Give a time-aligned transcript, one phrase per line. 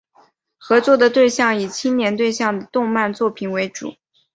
[0.57, 3.93] 合作的对象以青年对象的动漫作品为主。